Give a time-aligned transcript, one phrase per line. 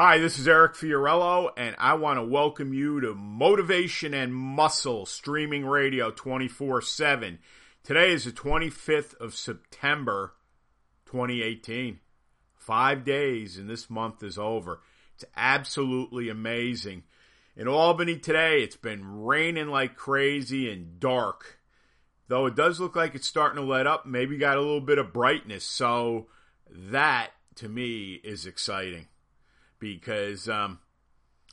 [0.00, 5.06] Hi, this is Eric Fiorillo, and I want to welcome you to Motivation and Muscle
[5.06, 7.40] Streaming Radio 24 7.
[7.82, 10.34] Today is the 25th of September,
[11.06, 11.98] 2018.
[12.54, 14.82] Five days, and this month is over.
[15.16, 17.02] It's absolutely amazing.
[17.56, 21.58] In Albany today, it's been raining like crazy and dark.
[22.28, 24.98] Though it does look like it's starting to let up, maybe got a little bit
[24.98, 25.64] of brightness.
[25.64, 26.28] So
[26.70, 29.08] that, to me, is exciting
[29.78, 30.78] because, um,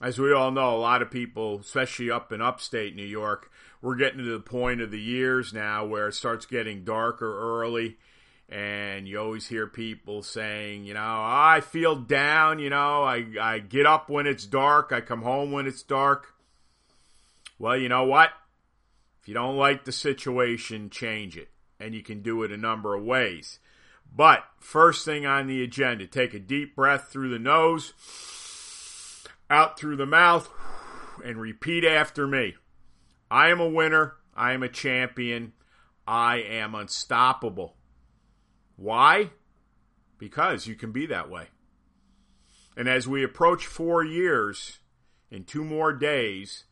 [0.02, 3.96] as we all know, a lot of people, especially up in upstate New York, we're
[3.96, 7.98] getting to the point of the years now where it starts getting darker early.
[8.48, 13.60] And you always hear people saying, you know, I feel down, you know, I, I
[13.60, 16.34] get up when it's dark, I come home when it's dark.
[17.58, 18.30] Well, you know what?
[19.22, 21.50] If you don't like the situation, change it.
[21.80, 23.60] And you can do it a number of ways.
[24.16, 27.94] But first thing on the agenda, take a deep breath through the nose,
[29.50, 30.50] out through the mouth,
[31.24, 32.56] and repeat after me.
[33.30, 34.16] I am a winner.
[34.34, 35.52] I am a champion.
[36.08, 37.76] I am unstoppable.
[38.78, 39.32] Why?
[40.18, 41.48] Because you can be that way.
[42.78, 44.80] And as we approach four years
[45.30, 46.66] in two more days,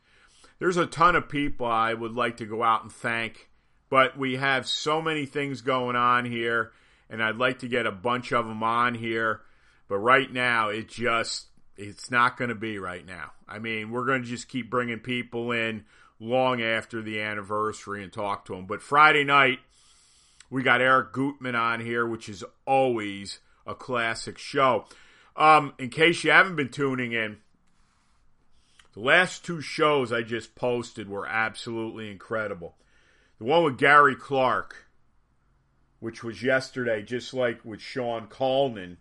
[0.59, 3.50] there's a ton of people I would like to go out and thank,
[3.89, 6.72] but we have so many things going on here
[7.14, 9.42] and I'd like to get a bunch of them on here.
[9.88, 11.45] But right now, it just
[11.78, 13.31] it's not going to be right now.
[13.47, 15.85] I mean, we're going to just keep bringing people in
[16.19, 18.66] long after the anniversary and talk to them.
[18.66, 19.59] But Friday night,
[20.50, 24.85] we got Eric Gutman on here, which is always a classic show.
[25.35, 27.38] Um, in case you haven't been tuning in,
[28.94, 32.75] the last two shows I just posted were absolutely incredible.
[33.38, 34.88] The one with Gary Clark
[36.03, 38.97] which was yesterday, just like with Sean Coleman.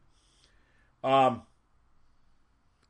[1.02, 1.42] Um,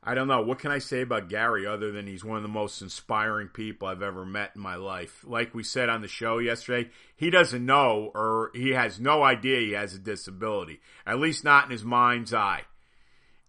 [0.03, 0.43] I don't know.
[0.43, 3.87] What can I say about Gary other than he's one of the most inspiring people
[3.87, 5.25] I've ever met in my life?
[5.27, 9.61] Like we said on the show yesterday, he doesn't know or he has no idea
[9.61, 12.65] he has a disability, at least not in his mind's eye.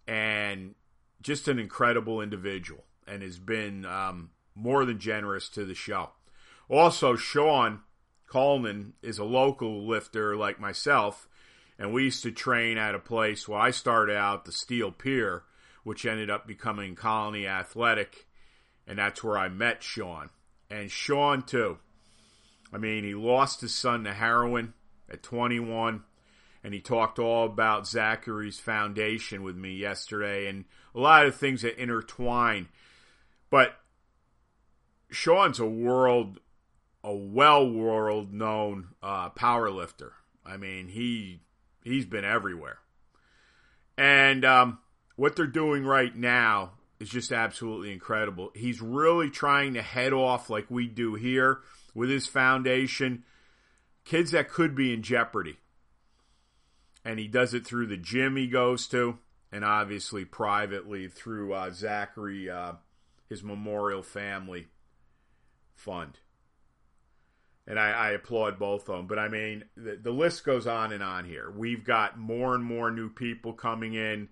[0.07, 0.73] And
[1.21, 6.09] just an incredible individual and has been um, more than generous to the show.
[6.67, 7.81] Also, Sean
[8.27, 11.27] Coleman is a local lifter like myself,
[11.77, 15.43] and we used to train at a place where I started out, the Steel Pier,
[15.83, 18.25] which ended up becoming Colony Athletic,
[18.87, 20.29] and that's where I met Sean.
[20.69, 21.77] And Sean, too.
[22.73, 24.73] I mean, he lost his son to heroin
[25.09, 26.03] at 21,
[26.63, 30.65] and he talked all about Zachary's foundation with me yesterday, and
[30.95, 32.67] a lot of things that intertwine.
[33.51, 33.75] But
[35.11, 36.39] Sean's a world
[37.05, 40.13] a well world known uh, power lifter.
[40.43, 41.41] I mean, he
[41.83, 42.79] he's been everywhere.
[43.95, 44.79] And um,
[45.15, 48.51] what they're doing right now is just absolutely incredible.
[48.55, 51.59] He's really trying to head off like we do here
[51.93, 53.23] with his foundation,
[54.03, 55.57] kids that could be in jeopardy.
[57.05, 59.19] And he does it through the gym he goes to,
[59.51, 62.73] and obviously privately through uh, Zachary, uh,
[63.29, 64.67] his Memorial Family
[65.75, 66.17] Fund
[67.67, 69.07] and I, I, applaud both of them.
[69.07, 71.51] But I mean, the, the, list goes on and on here.
[71.51, 74.29] We've got more and more new people coming in.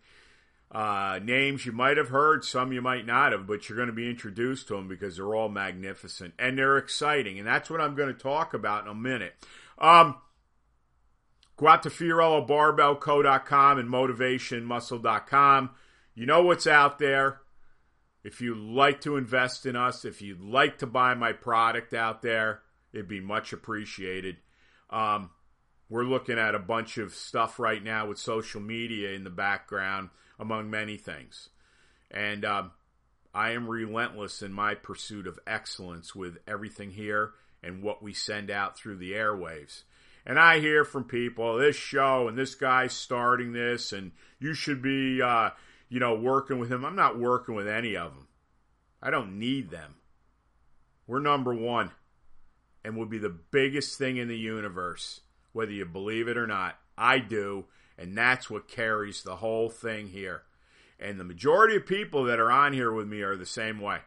[0.72, 3.94] Uh, names you might have heard, some you might not have, but you're going to
[3.94, 7.38] be introduced to them because they're all magnificent and they're exciting.
[7.38, 9.34] And that's what I'm going to talk about in a minute.
[9.78, 10.16] Um,
[11.58, 15.70] go out to FiorilloBarbellCo.com and MotivationMuscle.com.
[16.16, 17.42] You know what's out there.
[18.24, 22.24] If you'd like to invest in us, if you'd like to buy my product out
[22.24, 22.63] there,
[22.94, 24.38] It'd be much appreciated.
[24.90, 25.32] Um,
[25.90, 30.10] we're looking at a bunch of stuff right now with social media in the background,
[30.40, 31.50] among many things.
[32.12, 32.72] And um,
[33.34, 37.32] I am relentless in my pursuit of excellence with everything here
[37.64, 39.84] and what we send out through the airwaves.
[40.26, 44.82] And I hear from people, this show and this guy's starting this, and you should
[44.82, 45.50] be, uh,
[45.90, 46.86] you know, working with him.
[46.86, 48.28] I'm not working with any of them.
[49.02, 49.96] I don't need them.
[51.08, 51.92] We're number one
[52.84, 55.22] and would be the biggest thing in the universe,
[55.54, 56.78] whether you believe it or not.
[56.98, 57.66] I do,
[57.98, 60.44] And that's what carries the whole thing here.
[61.00, 64.00] And the majority of people that are on here with me are the same way.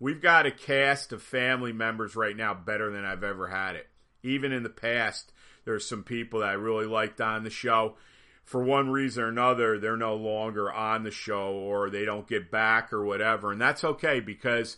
[0.00, 3.86] We've got a cast of family members right now better than I've ever had it.
[4.22, 5.32] Even in the past,
[5.64, 7.96] there's some people that I really liked on the show.
[8.42, 12.50] For one reason or another, they're no longer on the show or they don't get
[12.50, 13.52] back or whatever.
[13.52, 14.76] And that's okay because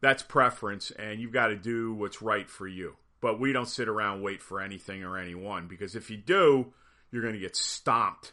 [0.00, 2.96] that's preference and you've got to do what's right for you.
[3.20, 6.72] But we don't sit around wait for anything or anyone because if you do,
[7.10, 8.32] you're going to get stomped.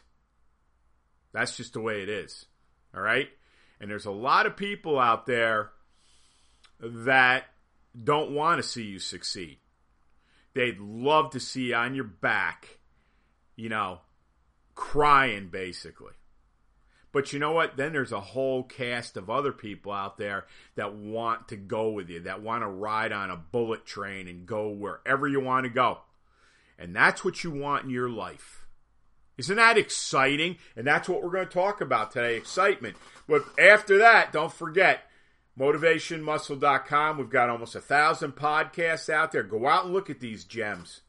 [1.32, 2.46] That's just the way it is.
[2.94, 3.28] All right?
[3.80, 5.70] And there's a lot of people out there
[6.80, 7.44] that
[8.02, 9.58] don't want to see you succeed.
[10.54, 12.78] They'd love to see you on your back,
[13.56, 14.00] you know,
[14.74, 16.12] crying basically.
[17.14, 17.76] But you know what?
[17.76, 22.10] Then there's a whole cast of other people out there that want to go with
[22.10, 25.70] you, that want to ride on a bullet train and go wherever you want to
[25.70, 25.98] go.
[26.76, 28.66] And that's what you want in your life.
[29.38, 30.56] Isn't that exciting?
[30.74, 32.96] And that's what we're going to talk about today excitement.
[33.28, 35.04] But after that, don't forget
[35.56, 37.18] motivationmuscle.com.
[37.18, 39.44] We've got almost a thousand podcasts out there.
[39.44, 41.02] Go out and look at these gems.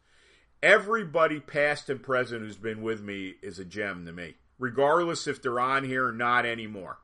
[0.61, 5.41] Everybody, past and present, who's been with me is a gem to me, regardless if
[5.41, 6.99] they're on here or not anymore.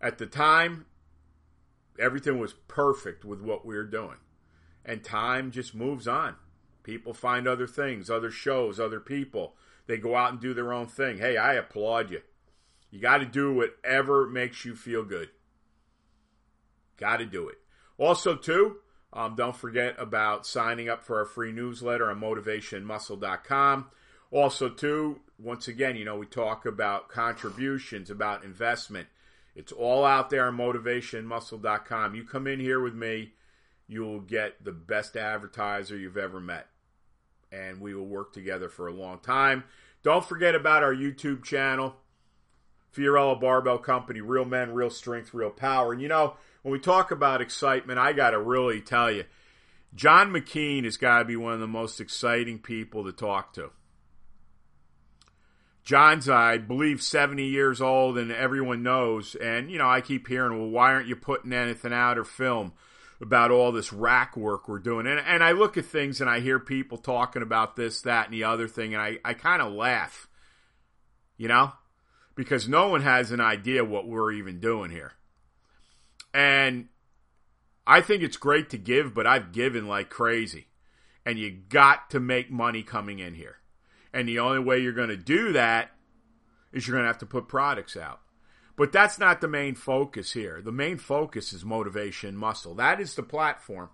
[0.00, 0.86] At the time,
[1.98, 4.16] everything was perfect with what we were doing.
[4.84, 6.36] And time just moves on.
[6.82, 9.56] People find other things, other shows, other people.
[9.86, 11.18] They go out and do their own thing.
[11.18, 12.22] Hey, I applaud you.
[12.90, 15.28] You got to do whatever makes you feel good.
[16.96, 17.58] Got to do it.
[17.98, 18.76] Also, too,
[19.12, 23.86] um, don't forget about signing up for our free newsletter on motivationmuscle.com.
[24.30, 29.06] Also, too, once again, you know, we talk about contributions, about investment.
[29.54, 32.14] It's all out there on motivationmuscle.com.
[32.14, 33.32] You come in here with me,
[33.86, 36.66] you will get the best advertiser you've ever met.
[37.50, 39.64] And we will work together for a long time.
[40.02, 41.96] Don't forget about our YouTube channel,
[42.94, 45.92] Fiorillo Barbell Company, Real Men, Real Strength, Real Power.
[45.92, 49.24] And you know, when we talk about excitement, I got to really tell you,
[49.94, 53.70] John McKean has got to be one of the most exciting people to talk to.
[55.88, 59.34] John's, I believe, 70 years old, and everyone knows.
[59.36, 62.74] And, you know, I keep hearing, well, why aren't you putting anything out or film
[63.22, 65.06] about all this rack work we're doing?
[65.06, 68.34] And, and I look at things and I hear people talking about this, that, and
[68.34, 70.28] the other thing, and I, I kind of laugh,
[71.38, 71.72] you know,
[72.34, 75.14] because no one has an idea what we're even doing here.
[76.34, 76.88] And
[77.86, 80.66] I think it's great to give, but I've given like crazy.
[81.24, 83.56] And you got to make money coming in here.
[84.18, 85.92] And the only way you're going to do that
[86.72, 88.18] is you're going to have to put products out.
[88.76, 90.60] But that's not the main focus here.
[90.60, 92.74] The main focus is motivation muscle.
[92.74, 93.90] That is the platform.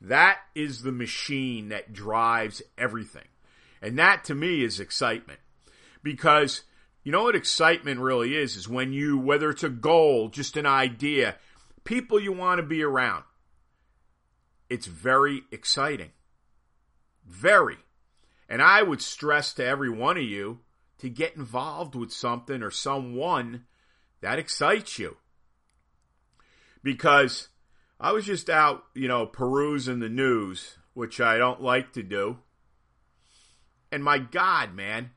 [0.00, 3.26] That is the machine that drives everything.
[3.82, 5.40] And that to me is excitement.
[6.04, 6.62] Because
[7.02, 8.54] you know what excitement really is?
[8.54, 11.34] Is when you, whether it's a goal, just an idea,
[11.82, 13.24] people you want to be around.
[14.70, 16.12] It's very exciting.
[17.26, 17.78] Very.
[18.54, 20.60] And I would stress to every one of you
[20.98, 23.64] to get involved with something or someone
[24.20, 25.16] that excites you.
[26.80, 27.48] Because
[27.98, 32.38] I was just out, you know, perusing the news, which I don't like to do.
[33.90, 35.10] And my God, man,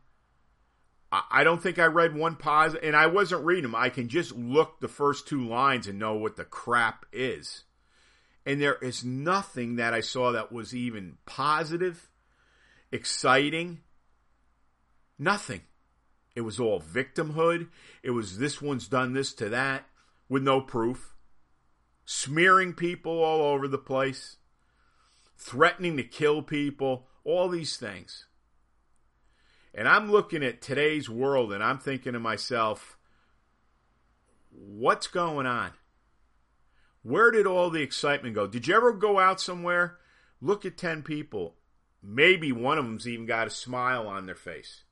[1.12, 3.76] I don't think I read one positive, and I wasn't reading them.
[3.76, 7.66] I can just look the first two lines and know what the crap is.
[8.48, 12.10] And there is nothing that I saw that was even positive,
[12.92, 13.82] exciting.
[15.18, 15.62] Nothing.
[16.36, 17.70] It was all victimhood.
[18.04, 19.86] It was this one's done this to that
[20.30, 21.16] with no proof.
[22.06, 24.38] Smearing people all over the place.
[25.38, 27.08] Threatening to kill people.
[27.24, 28.28] All these things.
[29.74, 32.98] And I'm looking at today's world and I'm thinking to myself,
[34.52, 35.72] what's going on?
[37.04, 38.48] Where did all the excitement go?
[38.48, 39.98] Did you ever go out somewhere?
[40.42, 41.56] Look at 10 people.
[42.02, 44.84] Maybe one of them's even got a smile on their face.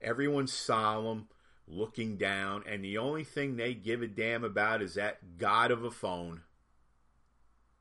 [0.00, 1.28] Everyone's solemn,
[1.66, 5.84] looking down, and the only thing they give a damn about is that god of
[5.84, 6.42] a phone.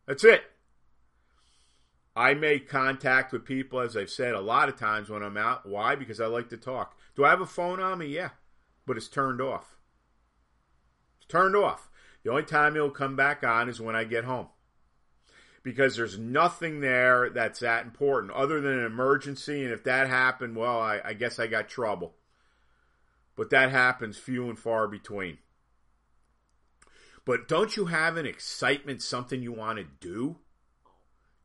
[0.05, 0.43] That's it.
[2.15, 5.65] I make contact with people, as I've said a lot of times when I'm out.
[5.65, 5.95] Why?
[5.95, 6.97] Because I like to talk.
[7.15, 8.07] Do I have a phone on me?
[8.07, 8.31] Yeah,
[8.85, 9.77] but it's turned off.
[11.17, 11.89] It's turned off.
[12.23, 14.47] The only time it'll come back on is when I get home.
[15.69, 19.63] Because there's nothing there that's that important other than an emergency.
[19.63, 22.15] And if that happened, well, I, I guess I got trouble.
[23.35, 25.37] But that happens few and far between.
[27.23, 30.37] But don't you have an excitement, something you want to do?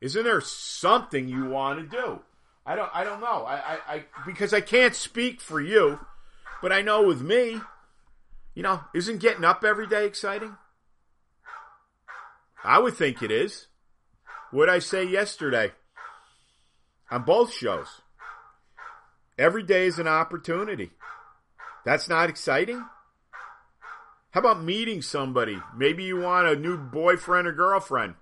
[0.01, 2.21] Isn't there something you want to do?
[2.65, 3.45] I don't I don't know.
[3.45, 5.99] I, I, I because I can't speak for you,
[6.63, 7.61] but I know with me,
[8.55, 10.57] you know, isn't getting up every day exciting?
[12.63, 13.67] I would think it is.
[14.55, 15.73] What I say yesterday
[17.11, 17.89] on both shows.
[19.37, 20.91] Every day is an opportunity.
[21.83, 22.81] That's not exciting?
[24.31, 25.61] How about meeting somebody?
[25.75, 28.13] Maybe you want a new boyfriend or girlfriend.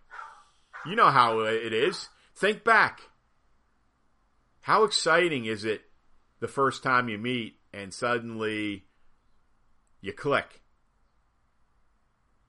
[0.87, 2.09] You know how it is.
[2.35, 3.01] Think back.
[4.61, 5.83] How exciting is it
[6.39, 8.85] the first time you meet and suddenly
[10.01, 10.62] you click?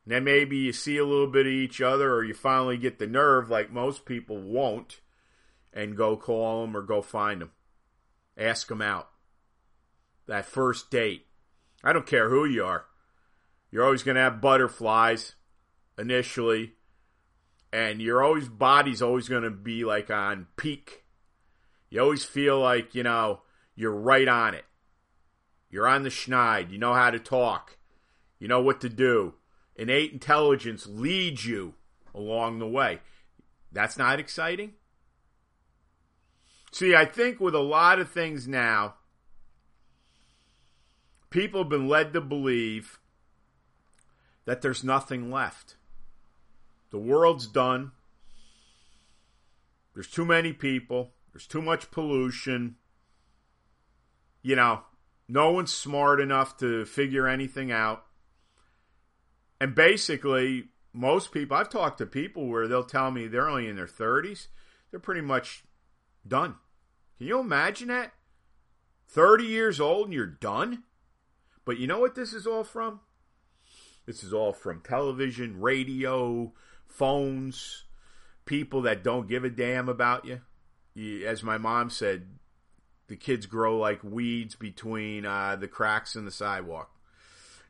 [0.06, 3.06] Then maybe you see a little bit of each other or you finally get the
[3.06, 5.00] nerve, like most people won't,
[5.73, 7.52] and go call them or go find them.
[8.37, 9.08] Ask them out.
[10.26, 11.26] That first date.
[11.82, 12.87] I don't care who you are.
[13.70, 15.34] You're always going to have butterflies
[15.99, 16.73] initially,
[17.73, 21.04] and your always body's always going to be like on peak
[21.94, 23.42] you always feel like, you know,
[23.76, 24.64] you're right on it.
[25.70, 26.73] You're on the schneid.
[26.73, 27.76] You know how to talk.
[28.40, 29.34] You know what to do.
[29.76, 31.75] Innate intelligence leads you
[32.14, 33.00] along the way.
[33.73, 34.75] That's not exciting?
[36.71, 38.95] See, I think with a lot of things now,
[41.31, 43.00] people have been led to believe
[44.45, 45.76] that there's nothing left.
[46.90, 47.93] The world's done.
[49.95, 51.12] There's too many people.
[51.33, 52.76] There's too much pollution.
[54.43, 54.83] You know,
[55.28, 58.03] no one's smart enough to figure anything out.
[59.64, 63.76] And basically, most people, I've talked to people where they'll tell me they're only in
[63.76, 64.49] their 30s,
[64.90, 65.64] they're pretty much
[66.28, 66.56] done.
[67.16, 68.12] Can you imagine that?
[69.09, 70.83] 30 years old and you're done?
[71.64, 73.00] But you know what this is all from?
[74.04, 76.52] This is all from television, radio,
[76.87, 77.85] phones,
[78.44, 82.26] people that don't give a damn about you as my mom said,
[83.06, 86.93] the kids grow like weeds between uh, the cracks in the sidewalk.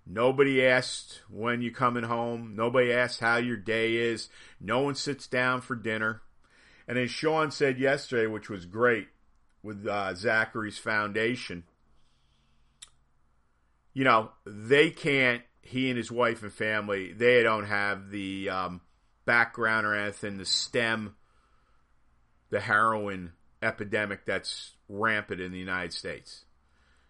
[0.07, 2.55] Nobody asks when you're coming home.
[2.55, 4.29] Nobody asks how your day is.
[4.61, 6.23] No one sits down for dinner.
[6.87, 9.09] And as Sean said yesterday, which was great
[9.63, 11.65] with uh, Zachary's foundation,
[13.95, 18.81] you know, they can't, he and his wife and family, they don't have the um,
[19.25, 21.15] background or anything, the STEM
[22.55, 23.33] the heroin
[23.63, 26.45] epidemic that's rampant in the United States.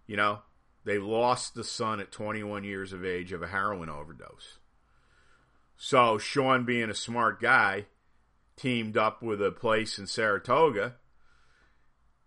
[0.06, 0.38] You know,
[0.84, 4.58] they lost the son at 21 years of age of a heroin overdose.
[5.76, 7.86] So Sean, being a smart guy,
[8.56, 10.94] teamed up with a place in Saratoga.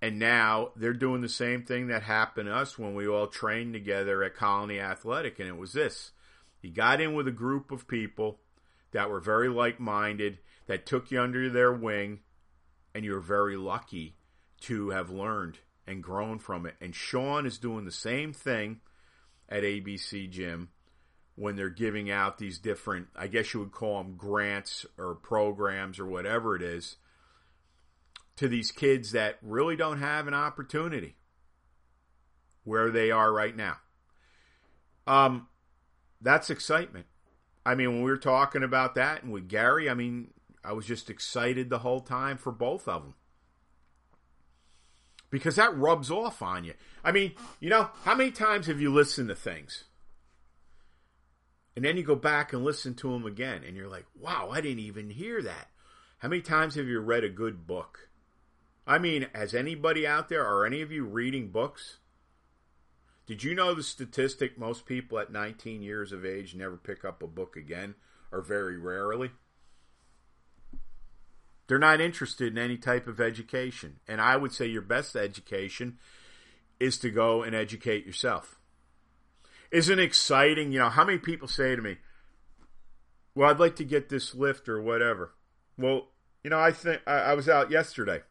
[0.01, 3.73] And now they're doing the same thing that happened to us when we all trained
[3.73, 5.39] together at Colony Athletic.
[5.39, 6.11] And it was this
[6.61, 8.39] he got in with a group of people
[8.91, 12.19] that were very like minded, that took you under their wing,
[12.93, 14.17] and you're very lucky
[14.61, 16.75] to have learned and grown from it.
[16.81, 18.81] And Sean is doing the same thing
[19.49, 20.69] at ABC Gym
[21.35, 25.99] when they're giving out these different, I guess you would call them grants or programs
[25.99, 26.97] or whatever it is,
[28.35, 31.15] to these kids that really don't have an opportunity
[32.63, 33.77] where they are right now.
[35.05, 35.47] Um,
[36.21, 37.05] that's excitement.
[37.65, 40.85] I mean, when we were talking about that and with Gary, I mean, I was
[40.85, 43.13] just excited the whole time for both of them.
[45.29, 46.73] Because that rubs off on you.
[47.03, 49.83] I mean, you know, how many times have you listened to things?
[51.75, 54.61] And then you go back and listen to them again, and you're like, wow, I
[54.61, 55.67] didn't even hear that.
[56.19, 58.09] How many times have you read a good book?
[58.87, 61.97] I mean, has anybody out there, are any of you reading books?
[63.27, 67.21] Did you know the statistic most people at 19 years of age never pick up
[67.21, 67.95] a book again,
[68.31, 69.31] or very rarely?
[71.67, 73.99] They're not interested in any type of education.
[74.07, 75.97] And I would say your best education
[76.79, 78.57] is to go and educate yourself.
[79.71, 80.71] Isn't exciting?
[80.71, 81.97] You know, how many people say to me,
[83.35, 85.33] well, I'd like to get this lift or whatever.
[85.77, 86.07] Well,
[86.43, 88.21] you know, I think I, I was out yesterday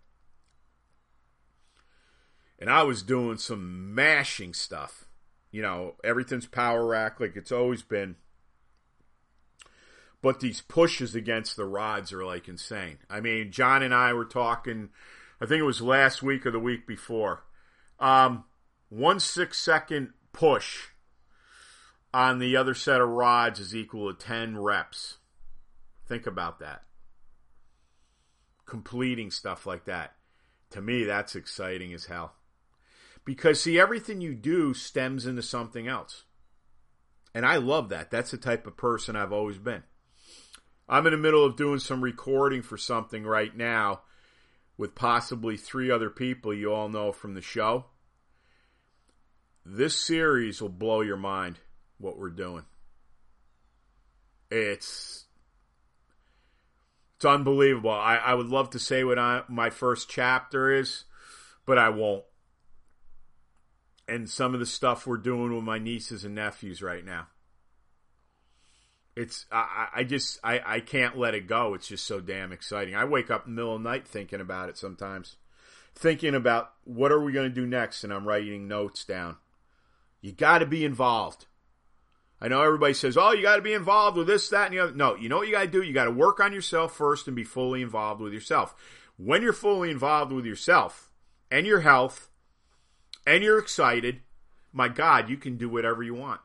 [2.59, 5.05] and I was doing some mashing stuff.
[5.51, 8.17] You know, everything's power rack like it's always been.
[10.23, 12.99] But these pushes against the rods are like insane.
[13.09, 14.91] I mean, John and I were talking,
[15.41, 17.45] I think it was last week or the week before.
[18.01, 18.45] Um,
[18.89, 20.89] one six second push
[22.13, 25.19] on the other set of rods is equal to 10 reps.
[26.07, 26.83] Think about that.
[28.65, 30.15] Completing stuff like that.
[30.71, 32.35] To me, that's exciting as hell.
[33.25, 36.25] Because, see, everything you do stems into something else.
[37.35, 38.11] And I love that.
[38.11, 39.83] That's the type of person I've always been.
[40.89, 44.03] I'm in the middle of doing some recording for something right now
[44.79, 47.87] with possibly three other people you all know from the show.
[49.65, 51.59] This series will blow your mind
[51.99, 52.65] what we're doing.
[54.51, 55.25] It's
[57.17, 57.91] it's unbelievable.
[57.91, 61.05] I, I would love to say what I, my first chapter is,
[61.65, 62.25] but I won't.
[64.07, 67.27] And some of the stuff we're doing with my nieces and nephews right now.
[69.17, 71.75] It's I, I just I, I can't let it go.
[71.75, 72.95] It's just so damn exciting.
[72.95, 75.37] I wake up in the middle of the night thinking about it sometimes.
[75.95, 79.37] Thinking about what are we going to do next and I'm writing notes down.
[80.21, 81.47] You got to be involved.
[82.41, 84.81] I know everybody says, "Oh, you got to be involved with this, that, and the
[84.81, 85.83] other." No, you know what you got to do.
[85.83, 88.75] You got to work on yourself first and be fully involved with yourself.
[89.17, 91.11] When you're fully involved with yourself
[91.51, 92.29] and your health,
[93.27, 94.21] and you're excited,
[94.73, 96.41] my God, you can do whatever you want.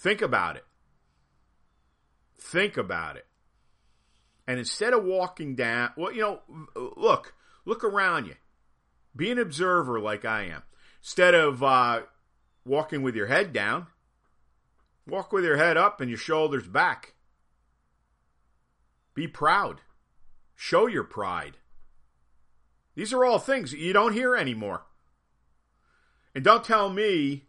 [0.00, 0.64] Think about it.
[2.38, 3.26] Think about it.
[4.46, 6.40] And instead of walking down, well, you know,
[6.96, 7.34] look,
[7.66, 8.36] look around you.
[9.14, 10.62] Be an observer like I am.
[11.02, 12.00] Instead of uh,
[12.64, 13.88] walking with your head down.
[15.06, 17.12] Walk with your head up and your shoulders back.
[19.12, 19.82] Be proud.
[20.56, 21.58] Show your pride.
[22.94, 24.86] These are all things you don't hear anymore.
[26.34, 27.48] And don't tell me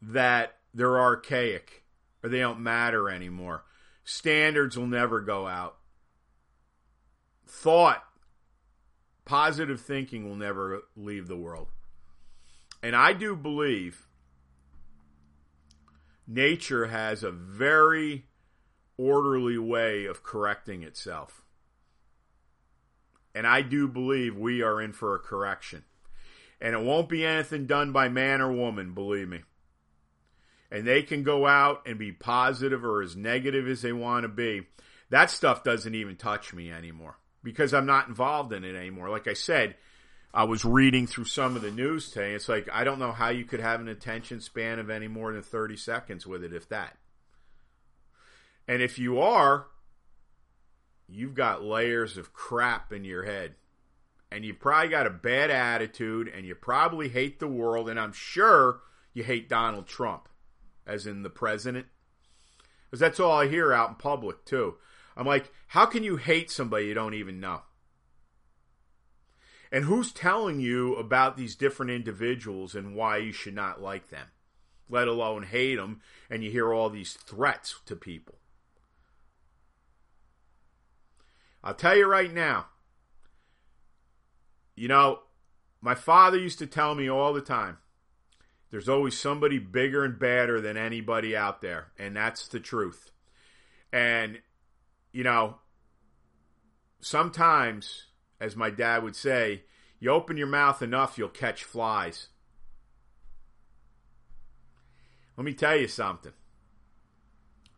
[0.00, 1.84] that they're archaic
[2.22, 3.64] or they don't matter anymore.
[4.02, 5.76] Standards will never go out.
[7.46, 8.02] Thought,
[9.24, 11.68] positive thinking will never leave the world.
[12.82, 14.06] And I do believe
[16.26, 18.26] nature has a very
[18.98, 21.42] orderly way of correcting itself.
[23.34, 25.84] And I do believe we are in for a correction.
[26.60, 29.42] And it won't be anything done by man or woman, believe me.
[30.74, 34.28] And they can go out and be positive or as negative as they want to
[34.28, 34.62] be.
[35.08, 39.08] That stuff doesn't even touch me anymore because I'm not involved in it anymore.
[39.08, 39.76] Like I said,
[40.32, 42.32] I was reading through some of the news today.
[42.32, 45.32] It's like I don't know how you could have an attention span of any more
[45.32, 46.96] than 30 seconds with it, if that.
[48.66, 49.66] And if you are,
[51.08, 53.54] you've got layers of crap in your head.
[54.32, 57.88] And you've probably got a bad attitude and you probably hate the world.
[57.88, 58.80] And I'm sure
[59.12, 60.28] you hate Donald Trump,
[60.86, 61.86] as in the president.
[62.84, 64.76] Because that's all I hear out in public, too.
[65.16, 67.62] I'm like, how can you hate somebody you don't even know?
[69.72, 74.28] And who's telling you about these different individuals and why you should not like them,
[74.88, 76.00] let alone hate them?
[76.30, 78.36] And you hear all these threats to people.
[81.64, 82.66] I'll tell you right now,
[84.76, 85.20] you know,
[85.80, 87.78] my father used to tell me all the time
[88.74, 93.12] there's always somebody bigger and badder than anybody out there, and that's the truth.
[93.92, 94.40] And,
[95.12, 95.58] you know,
[96.98, 98.06] sometimes
[98.40, 99.62] as my dad would say,
[100.00, 102.30] you open your mouth enough, you'll catch flies.
[105.36, 106.32] Let me tell you something.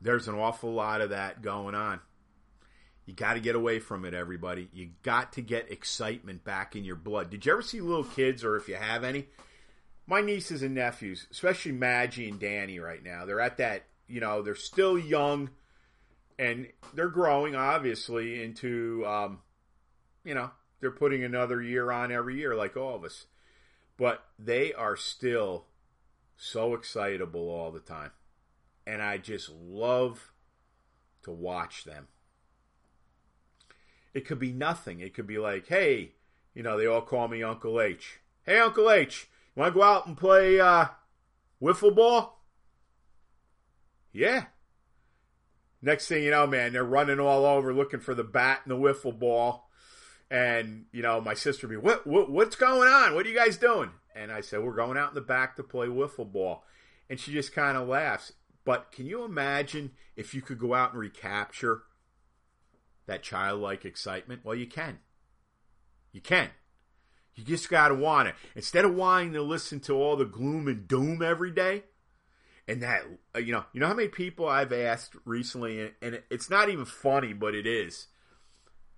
[0.00, 2.00] There's an awful lot of that going on.
[3.04, 4.70] You got to get away from it, everybody.
[4.72, 7.28] You got to get excitement back in your blood.
[7.28, 9.26] Did you ever see little kids, or if you have any?
[10.06, 14.42] My nieces and nephews, especially Maggie and Danny, right now, they're at that, you know,
[14.42, 15.50] they're still young
[16.38, 19.40] and they're growing, obviously, into um,
[20.26, 23.26] you know, they're putting another year on every year, like all of us.
[23.96, 25.66] But they are still
[26.36, 28.10] so excitable all the time.
[28.86, 30.32] And I just love
[31.22, 32.08] to watch them.
[34.12, 35.00] It could be nothing.
[35.00, 36.12] It could be like, hey,
[36.54, 38.20] you know, they all call me Uncle H.
[38.44, 40.86] Hey, Uncle H, want to go out and play uh,
[41.60, 42.44] wiffle ball?
[44.12, 44.46] Yeah.
[45.82, 48.80] Next thing you know, man, they're running all over looking for the bat and the
[48.80, 49.66] wiffle ball
[50.30, 53.14] and you know, my sister be, what, what, what's going on?
[53.14, 53.90] What are you guys doing?
[54.14, 56.64] And I said, we're going out in the back to play wiffle ball.
[57.08, 58.32] And she just kind of laughs.
[58.64, 61.82] But can you imagine if you could go out and recapture
[63.06, 64.40] that childlike excitement?
[64.42, 64.98] Well, you can.
[66.10, 66.50] You can.
[67.36, 68.34] You just got to want it.
[68.54, 71.84] Instead of wanting to listen to all the gloom and doom every day,
[72.66, 76.50] and that, uh, you know, you know how many people I've asked recently, and it's
[76.50, 78.08] not even funny, but it is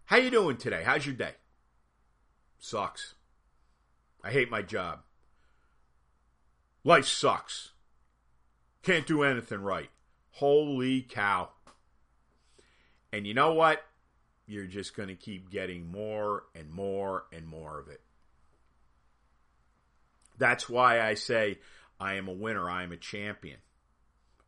[0.09, 0.85] how you doing today?
[0.87, 1.33] How's your day?
[2.59, 3.15] Sucks.
[4.25, 5.01] I hate my job.
[6.83, 7.73] Life sucks.
[8.83, 9.91] Can't do anything right.
[10.31, 11.51] Holy cow.
[13.13, 13.85] And you know what?
[14.47, 18.01] You're just going to keep getting more and more and more of it.
[20.39, 21.59] That's why I say
[22.01, 22.71] I am a winner.
[22.71, 23.59] I am a champion.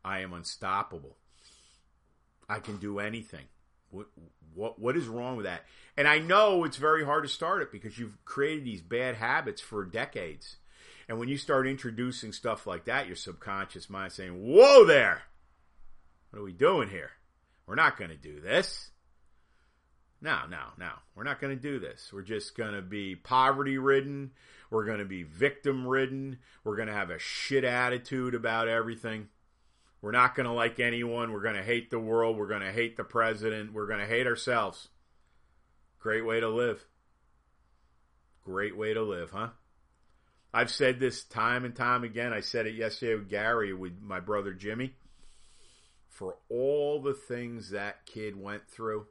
[0.03, 1.17] I am unstoppable.
[2.49, 3.45] I can do anything
[3.91, 4.07] What
[4.53, 5.65] what what is wrong with that?
[5.95, 9.61] And I know it's very hard to start it because you've created these bad habits
[9.61, 10.57] for decades.
[11.07, 15.23] And when you start introducing stuff like that, your subconscious mind saying, "Whoa there.
[16.29, 17.11] What are we doing here?
[17.65, 18.91] We're not going to do this."
[20.21, 20.91] No, no, no.
[21.15, 22.11] We're not going to do this.
[22.13, 24.31] We're just going to be poverty ridden.
[24.69, 26.37] We're going to be victim ridden.
[26.63, 29.29] We're going to have a shit attitude about everything.
[30.01, 31.31] We're not going to like anyone.
[31.31, 32.37] We're going to hate the world.
[32.37, 33.73] We're going to hate the president.
[33.73, 34.89] We're going to hate ourselves.
[35.99, 36.85] Great way to live.
[38.43, 39.49] Great way to live, huh?
[40.53, 42.33] I've said this time and time again.
[42.33, 44.95] I said it yesterday with Gary, with my brother Jimmy.
[46.09, 49.05] For all the things that kid went through,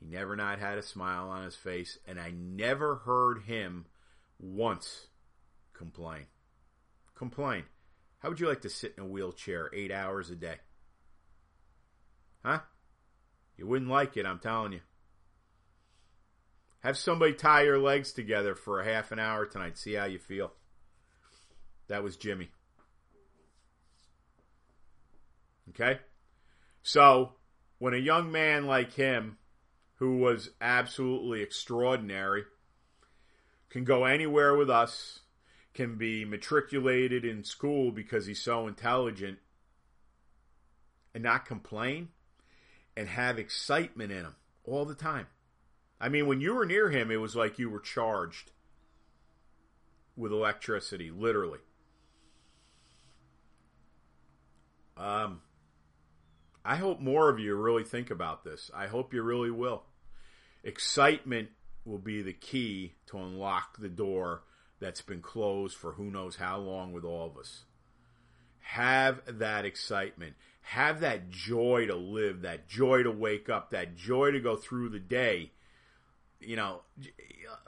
[0.00, 3.84] he never not had a smile on his face, and I never heard him
[4.38, 5.08] once
[5.74, 6.26] complain.
[7.14, 7.64] Complain.
[8.18, 10.56] How would you like to sit in a wheelchair eight hours a day?
[12.44, 12.60] Huh?
[13.56, 14.80] You wouldn't like it, I'm telling you.
[16.80, 19.76] Have somebody tie your legs together for a half an hour tonight.
[19.76, 20.50] See how you feel.
[21.88, 22.48] That was Jimmy.
[25.70, 26.00] Okay?
[26.82, 27.32] So,
[27.78, 29.36] when a young man like him
[30.00, 32.44] who was absolutely extraordinary,
[33.68, 35.20] can go anywhere with us,
[35.74, 39.38] can be matriculated in school because he's so intelligent,
[41.14, 42.08] and not complain
[42.96, 45.26] and have excitement in him all the time.
[46.00, 48.52] I mean, when you were near him, it was like you were charged
[50.16, 51.58] with electricity, literally.
[54.96, 55.42] Um,
[56.64, 58.70] I hope more of you really think about this.
[58.74, 59.84] I hope you really will
[60.62, 61.48] excitement
[61.84, 64.42] will be the key to unlock the door
[64.80, 67.64] that's been closed for who knows how long with all of us.
[68.60, 70.34] Have that excitement.
[70.62, 74.90] Have that joy to live, that joy to wake up, that joy to go through
[74.90, 75.52] the day,
[76.38, 76.82] you know,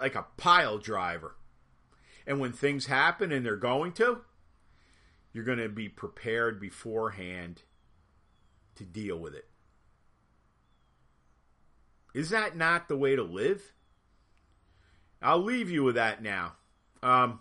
[0.01, 1.35] like a pile driver.
[2.27, 4.21] And when things happen and they're going to,
[5.33, 7.63] you're going to be prepared beforehand
[8.77, 9.49] to deal with it.
[12.15, 13.73] Is that not the way to live?
[15.23, 16.55] I'll leave you with that now.
[17.03, 17.41] Um,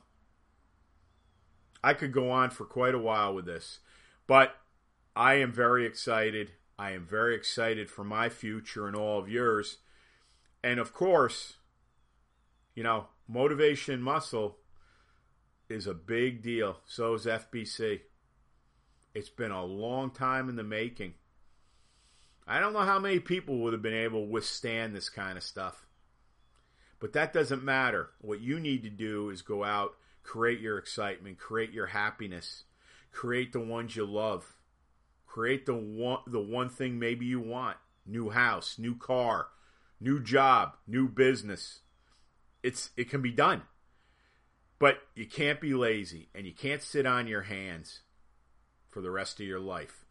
[1.84, 3.80] I could go on for quite a while with this,
[4.28, 4.56] but
[5.16, 6.52] I am very excited.
[6.78, 9.78] I am very excited for my future and all of yours.
[10.64, 11.58] And of course,
[12.76, 14.58] you know, motivation muscle
[15.70, 16.78] is a big deal.
[16.86, 18.02] So is FBC.
[19.14, 21.16] It's been a long time in the making.
[22.48, 25.44] I don't know how many people would have been able to withstand this kind of
[25.44, 25.86] stuff.
[27.00, 28.10] But that doesn't matter.
[28.20, 32.64] What you need to do is go out, create your excitement, create your happiness,
[33.12, 34.56] create the ones you love.
[35.32, 37.78] Create the one the one thing maybe you want.
[38.06, 39.48] New house, new car,
[39.98, 41.80] new job, new business.
[42.62, 43.62] It's it can be done.
[44.78, 48.02] But you can't be lazy and you can't sit on your hands
[48.90, 50.04] for the rest of your life.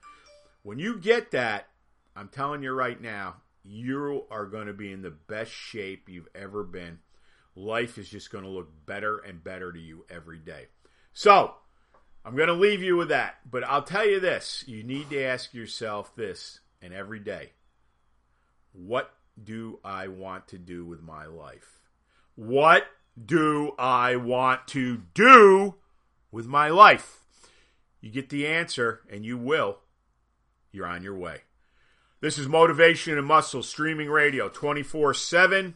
[0.62, 1.68] When you get that,
[2.20, 6.28] I'm telling you right now, you are going to be in the best shape you've
[6.34, 6.98] ever been.
[7.56, 10.66] Life is just going to look better and better to you every day.
[11.14, 11.54] So,
[12.22, 13.36] I'm going to leave you with that.
[13.50, 17.52] But I'll tell you this you need to ask yourself this, and every day
[18.74, 21.80] what do I want to do with my life?
[22.34, 22.84] What
[23.24, 25.76] do I want to do
[26.30, 27.22] with my life?
[28.02, 29.78] You get the answer, and you will.
[30.70, 31.44] You're on your way.
[32.22, 35.74] This is Motivation and Muscle streaming radio 24 7.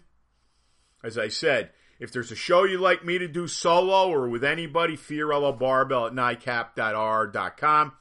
[1.02, 4.44] As I said, if there's a show you'd like me to do solo or with
[4.44, 7.92] anybody, Fiorillo Barbell at NICAP.R.com.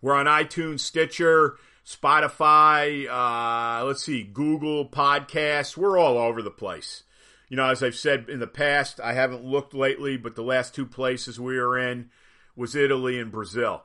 [0.00, 5.76] We're on iTunes, Stitcher, Spotify, uh, let's see, Google Podcasts.
[5.76, 7.02] We're all over the place.
[7.48, 10.76] You know, as I've said in the past, I haven't looked lately, but the last
[10.76, 12.10] two places we were in
[12.54, 13.82] was Italy and Brazil.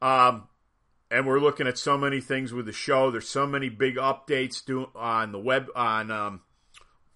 [0.00, 0.44] Um,
[1.10, 3.10] and we're looking at so many things with the show.
[3.10, 6.40] There's so many big updates do, on the web on um,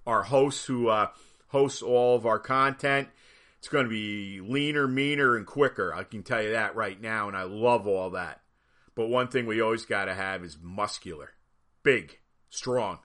[0.07, 1.09] our hosts who uh,
[1.48, 3.09] hosts all of our content.
[3.59, 5.94] It's going to be leaner, meaner, and quicker.
[5.94, 8.40] I can tell you that right now, and I love all that.
[8.94, 11.30] But one thing we always got to have is muscular,
[11.83, 12.18] big,
[12.50, 12.98] strong,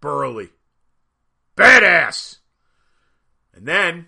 [0.00, 0.50] burly,
[1.56, 2.38] badass.
[3.52, 4.06] And then,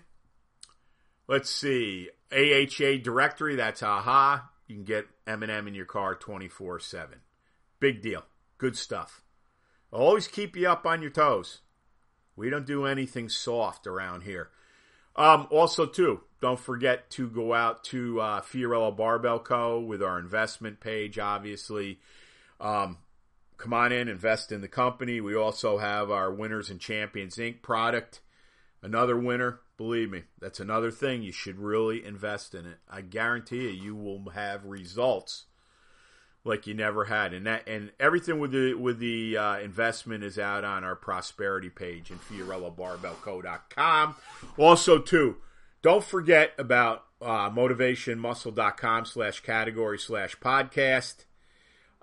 [1.27, 3.55] let's see, AHA directory.
[3.55, 4.49] That's aha.
[4.67, 7.21] You can get M&M in your car 24/7.
[7.79, 8.25] Big deal.
[8.57, 9.23] Good stuff.
[9.91, 11.61] Always keep you up on your toes.
[12.35, 14.49] We don't do anything soft around here.
[15.15, 19.79] Um, also, too, don't forget to go out to uh, Fiorillo Barbell Co.
[19.79, 21.99] with our investment page, obviously.
[22.59, 22.97] Um,
[23.57, 25.19] come on in, invest in the company.
[25.19, 27.63] We also have our Winners and Champions Inc.
[27.63, 28.21] product.
[28.87, 32.77] Another winner, believe me, that's another thing you should really invest in it.
[32.89, 35.47] I guarantee you, you will have results
[36.45, 40.39] like you never had, and that and everything with the with the uh, investment is
[40.39, 44.15] out on our prosperity page in FiorilloBarbellCo.com.
[44.57, 45.35] Also, too,
[45.81, 51.25] don't forget about uh, motivationmuscle.com slash category slash podcast.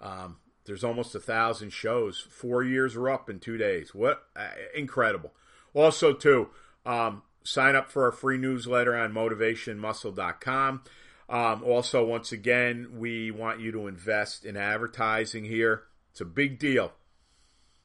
[0.01, 2.19] Um, there's almost a thousand shows.
[2.31, 3.95] Four years are up in two days.
[3.95, 5.33] What uh, incredible!
[5.73, 6.51] Also, too,
[6.87, 10.83] um, sign up for our free newsletter on motivationmuscle.com.
[11.29, 15.85] Um, also, once again, we want you to invest in advertising here.
[16.11, 16.93] It's a big deal.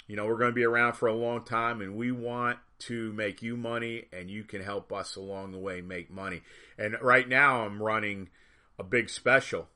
[0.08, 3.14] You know, we're going to be around for a long time, and we want to
[3.14, 6.42] make you money, and you can help us along the way make money.
[6.78, 8.30] And right now, I'm running
[8.78, 9.68] a big special,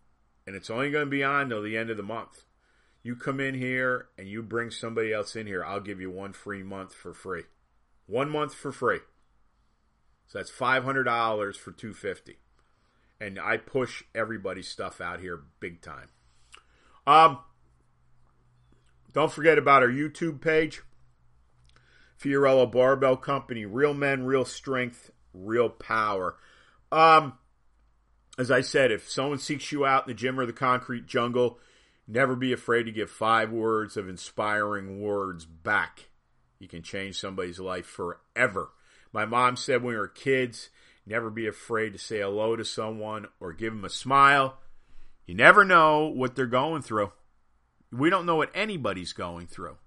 [0.48, 2.44] and it's only going to be on till the end of the month.
[3.04, 6.32] You come in here and you bring somebody else in here, I'll give you one
[6.32, 7.44] free month for free.
[8.08, 9.00] One month for free.
[10.28, 12.38] So that's five hundred dollars for two fifty,
[13.22, 16.10] and I push everybody's stuff out here big time.
[17.06, 17.40] Um,
[19.14, 20.82] don't forget about our YouTube page,
[22.20, 23.66] Fiorillo Barbell Company.
[23.66, 26.36] Real men, real strength, real power.
[26.92, 27.34] Um,
[28.38, 31.60] as I said, if someone seeks you out in the gym or the concrete jungle,
[32.08, 36.10] never be afraid to give five words of inspiring words back.
[36.58, 38.72] You can change somebody's life forever.
[39.14, 40.70] My mom said when we were kids,
[41.06, 44.58] never be afraid to say hello to someone or give them a smile.
[45.26, 47.12] You never know what they're going through.
[47.92, 49.78] We don't know what anybody's going through.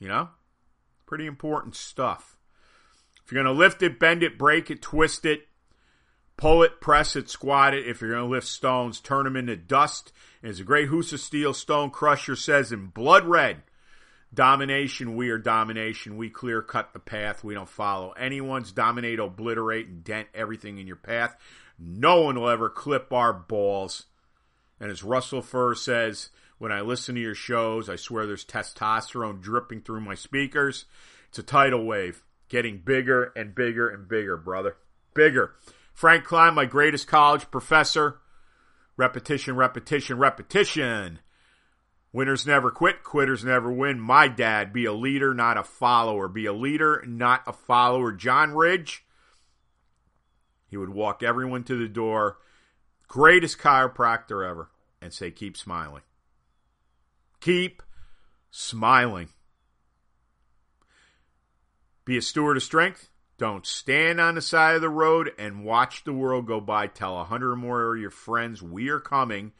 [0.00, 0.30] You know?
[1.06, 2.36] Pretty important stuff.
[3.24, 5.46] If you're going to lift it, bend it, break it, twist it,
[6.36, 7.86] pull it, press it, squat it.
[7.86, 10.12] If you're going to lift stones, turn them into dust.
[10.42, 13.62] And as a great Husa Steel Stone Crusher says in blood red,
[14.32, 16.16] Domination, we are domination.
[16.16, 17.42] We clear cut the path.
[17.42, 18.72] We don't follow anyone's.
[18.72, 21.36] Dominate, obliterate, and dent everything in your path.
[21.78, 24.06] No one will ever clip our balls.
[24.80, 29.40] And as Russell Furr says, when I listen to your shows, I swear there's testosterone
[29.40, 30.84] dripping through my speakers.
[31.28, 34.76] It's a tidal wave, getting bigger and bigger and bigger, brother.
[35.14, 35.54] Bigger.
[35.94, 38.18] Frank Klein, my greatest college professor.
[38.96, 41.20] Repetition, repetition, repetition.
[42.12, 44.00] Winners never quit, quitters never win.
[44.00, 46.26] My dad, be a leader, not a follower.
[46.26, 48.12] Be a leader, not a follower.
[48.12, 49.04] John Ridge,
[50.68, 52.38] he would walk everyone to the door,
[53.08, 54.70] greatest chiropractor ever,
[55.02, 56.02] and say, keep smiling.
[57.40, 57.82] Keep
[58.50, 59.28] smiling.
[62.06, 63.10] Be a steward of strength.
[63.36, 66.86] Don't stand on the side of the road and watch the world go by.
[66.86, 69.52] Tell a hundred or more of your friends we are coming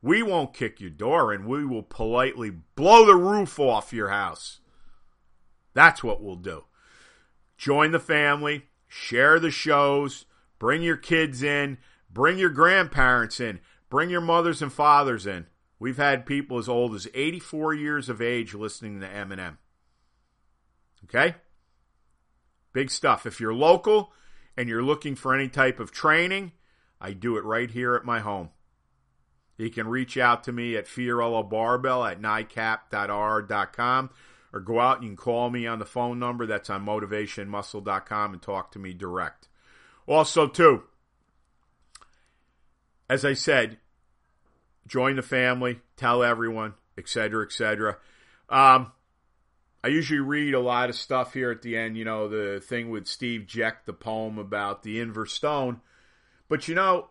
[0.00, 1.46] we won't kick your door in.
[1.46, 4.60] We will politely blow the roof off your house.
[5.74, 6.64] That's what we'll do.
[7.56, 10.26] Join the family, share the shows,
[10.58, 11.78] bring your kids in,
[12.10, 15.46] bring your grandparents in, bring your mothers and fathers in.
[15.80, 19.58] We've had people as old as 84 years of age listening to M&M.
[21.04, 21.36] Okay?
[22.72, 23.26] Big stuff.
[23.26, 24.12] If you're local
[24.56, 26.52] and you're looking for any type of training,
[27.00, 28.50] I do it right here at my home.
[29.58, 34.10] You can reach out to me at Fiorillo Barbell at NICAP.R.com
[34.52, 38.32] or go out and you can call me on the phone number that's on motivationmuscle.com
[38.32, 39.48] and talk to me direct.
[40.06, 40.84] Also, too,
[43.10, 43.78] as I said,
[44.86, 47.98] join the family, tell everyone, etc., etc.
[48.48, 48.92] Um,
[49.82, 52.90] I usually read a lot of stuff here at the end, you know, the thing
[52.90, 55.80] with Steve Jeck, the poem about the Inver stone.
[56.48, 57.08] But you know,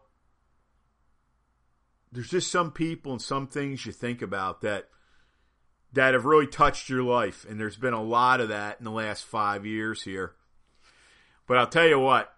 [2.12, 4.90] there's just some people and some things you think about that
[5.94, 8.92] that have really touched your life, and there's been a lot of that in the
[8.92, 10.34] last five years here.
[11.48, 12.34] But I'll tell you what,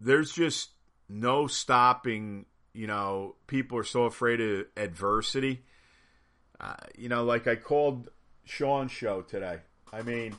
[0.00, 0.70] there's just
[1.08, 2.46] no stopping.
[2.72, 5.64] You know, people are so afraid of adversity.
[6.58, 8.08] Uh, you know, like I called
[8.44, 9.58] Sean's show today.
[9.92, 10.34] I mean,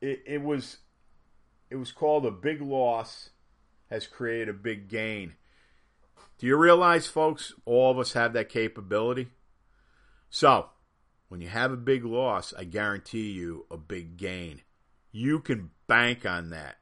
[0.00, 0.78] it, it was
[1.70, 3.30] it was called a big loss
[3.90, 5.34] has created a big gain.
[6.38, 9.28] Do you realize, folks, all of us have that capability?
[10.30, 10.68] So,
[11.28, 14.62] when you have a big loss, I guarantee you a big gain.
[15.10, 16.76] You can bank on that.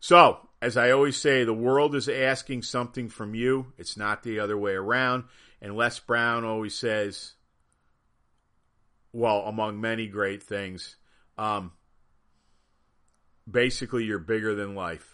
[0.00, 3.72] So, as I always say, the world is asking something from you.
[3.76, 5.24] It's not the other way around.
[5.60, 7.32] And Les Brown always says,
[9.12, 10.96] well, among many great things,
[11.38, 11.72] um,
[13.50, 15.13] basically, you're bigger than life.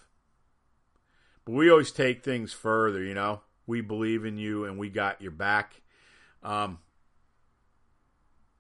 [1.51, 3.41] We always take things further, you know.
[3.67, 5.83] We believe in you and we got your back.
[6.43, 6.79] Um,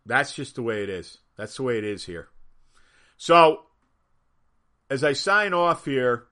[0.04, 1.18] that's just the way it is.
[1.36, 2.28] That's the way it is here.
[3.16, 3.62] So,
[4.88, 6.24] as I sign off here,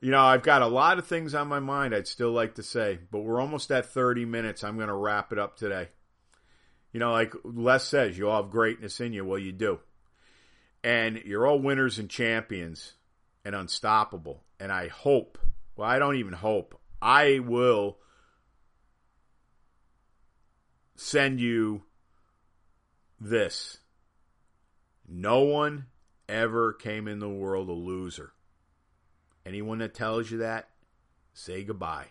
[0.00, 2.62] you know, I've got a lot of things on my mind I'd still like to
[2.62, 4.62] say, but we're almost at 30 minutes.
[4.62, 5.88] I'm going to wrap it up today.
[6.92, 9.24] You know, like Les says, you all have greatness in you.
[9.24, 9.80] Well, you do.
[10.84, 12.92] And you're all winners and champions
[13.48, 14.44] and unstoppable.
[14.60, 15.38] And I hope,
[15.74, 17.96] well, I don't even hope, I will
[20.96, 21.84] send you
[23.18, 23.78] this.
[25.08, 25.86] No one
[26.28, 28.34] ever came in the world a loser.
[29.46, 30.68] Anyone that tells you that,
[31.32, 32.08] say goodbye.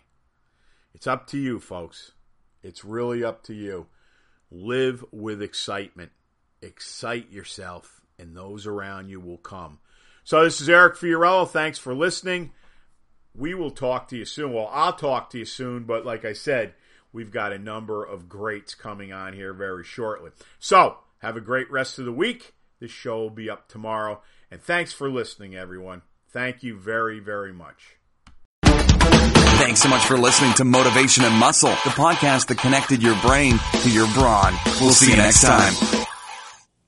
[0.95, 2.13] It's up to you, folks.
[2.63, 3.85] It's really up to you.
[4.49, 6.13] Live with excitement.
[6.63, 9.77] Excite yourself, and those around you will come.
[10.27, 11.47] So, this is Eric Fiorillo.
[11.47, 12.51] Thanks for listening.
[13.33, 14.51] We will talk to you soon.
[14.51, 16.73] Well, I'll talk to you soon, but like I said,
[17.13, 20.31] we've got a number of greats coming on here very shortly.
[20.59, 22.55] So, have a great rest of the week.
[22.81, 24.21] This show will be up tomorrow.
[24.51, 26.01] And thanks for listening, everyone.
[26.27, 27.95] Thank you very, very much.
[28.63, 33.57] Thanks so much for listening to Motivation and Muscle, the podcast that connected your brain
[33.81, 34.55] to your brawn.
[34.81, 36.05] We'll see you next time.